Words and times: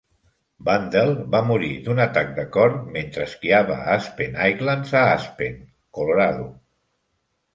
Bandel 0.67 1.11
va 1.33 1.41
morir 1.49 1.67
d"un 1.87 1.99
atac 2.05 2.31
de 2.39 2.45
cor 2.55 2.73
mentre 2.95 3.27
esquiava 3.29 3.77
a 3.83 3.85
Aspen 3.97 4.39
Highlands 4.45 4.95
a 5.01 5.05
Aspen, 5.13 5.59
Colorado. 5.99 6.49